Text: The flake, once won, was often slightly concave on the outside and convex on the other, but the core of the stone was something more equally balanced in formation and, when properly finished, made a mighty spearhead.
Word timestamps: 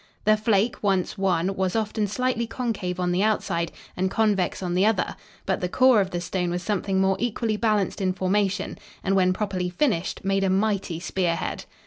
The 0.25 0.35
flake, 0.35 0.81
once 0.81 1.15
won, 1.15 1.55
was 1.55 1.75
often 1.75 2.07
slightly 2.07 2.47
concave 2.47 2.99
on 2.99 3.11
the 3.11 3.21
outside 3.21 3.71
and 3.95 4.09
convex 4.09 4.63
on 4.63 4.73
the 4.73 4.83
other, 4.83 5.15
but 5.45 5.61
the 5.61 5.69
core 5.69 6.01
of 6.01 6.09
the 6.09 6.19
stone 6.19 6.49
was 6.49 6.63
something 6.63 6.99
more 6.99 7.17
equally 7.19 7.55
balanced 7.55 8.01
in 8.01 8.11
formation 8.11 8.79
and, 9.03 9.15
when 9.15 9.31
properly 9.31 9.69
finished, 9.69 10.25
made 10.25 10.43
a 10.43 10.49
mighty 10.49 10.99
spearhead. 10.99 11.65